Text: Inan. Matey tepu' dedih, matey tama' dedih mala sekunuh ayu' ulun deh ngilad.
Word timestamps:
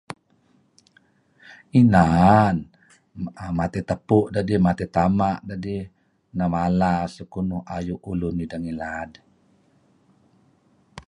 Inan. 1.79 2.55
Matey 3.57 3.83
tepu' 3.89 4.25
dedih, 4.33 4.61
matey 4.65 4.89
tama' 4.95 5.41
dedih 5.47 5.83
mala 6.53 6.93
sekunuh 7.15 7.61
ayu' 7.75 8.01
ulun 8.09 8.35
deh 8.51 8.59
ngilad. 8.61 9.11